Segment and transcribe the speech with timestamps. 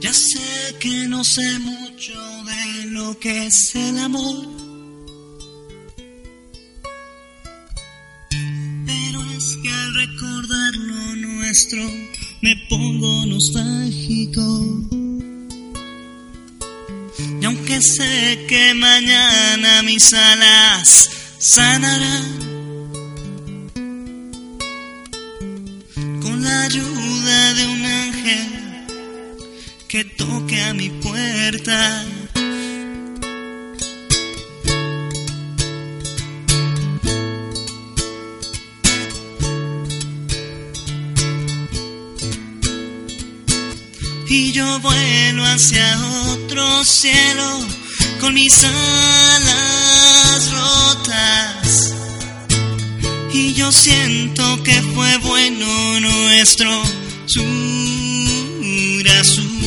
[0.00, 4.46] Ya sé que no sé mucho de lo que es el amor.
[8.86, 11.82] Pero es que al recordar lo nuestro
[12.42, 14.42] me pongo nostálgico.
[17.40, 22.38] Y aunque sé que mañana mis alas sanarán,
[26.22, 28.67] con la ayuda de un ángel
[29.88, 32.04] que toque a mi puerta.
[44.28, 45.98] Y yo vuelo hacia
[46.32, 47.66] otro cielo
[48.20, 51.94] con mis alas rotas.
[53.32, 56.70] Y yo siento que fue bueno nuestro
[57.24, 59.57] sur azul.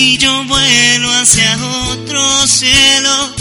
[0.00, 1.58] Y yo vuelo hacia
[1.90, 3.34] otro cielo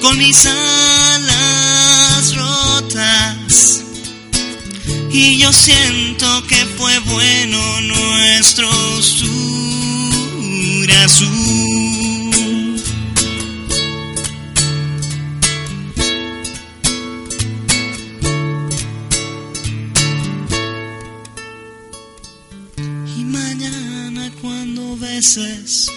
[0.00, 3.82] con mis alas rotas.
[5.10, 8.70] Y yo siento que fue bueno nuestro
[9.02, 9.24] sur.
[23.16, 25.90] Y mañana cuando beses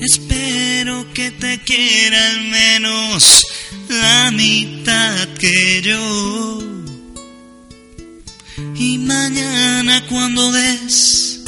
[0.00, 3.46] espero que te quiera al menos
[3.88, 6.62] la mitad que yo.
[8.74, 11.40] Y mañana cuando des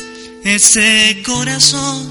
[0.44, 2.10] ese corazón,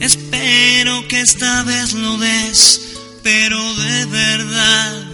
[0.00, 2.80] espero que esta vez lo des,
[3.22, 5.09] pero de verdad.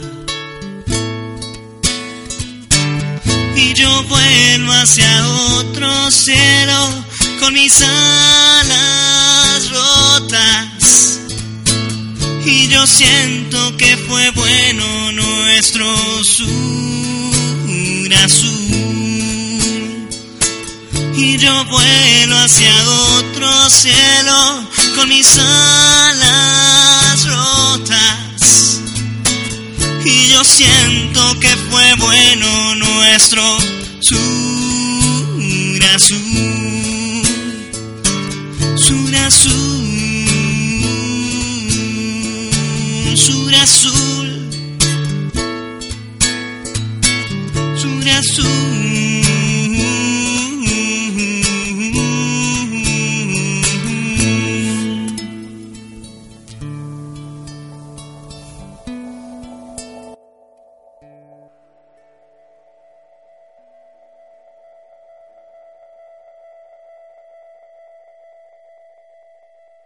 [3.77, 5.29] Yo vuelvo hacia
[5.59, 7.05] otro cielo
[7.41, 11.21] con mis alas rotas.
[12.45, 15.85] Y yo siento que fue bueno nuestro
[16.25, 18.57] sur azul.
[21.15, 22.73] Y yo vuelo hacia
[23.19, 25.46] otro cielo con mis alas
[43.67, 44.29] azul,
[47.77, 48.96] sur azul.